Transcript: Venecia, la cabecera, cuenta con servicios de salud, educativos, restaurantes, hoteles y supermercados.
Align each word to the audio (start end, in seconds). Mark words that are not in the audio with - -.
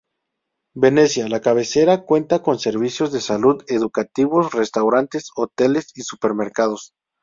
Venecia, 0.75 1.27
la 1.29 1.41
cabecera, 1.41 2.01
cuenta 2.05 2.41
con 2.41 2.57
servicios 2.57 3.11
de 3.11 3.21
salud, 3.21 3.63
educativos, 3.67 4.51
restaurantes, 4.51 5.29
hoteles 5.35 5.91
y 5.93 6.01
supermercados. 6.01 6.93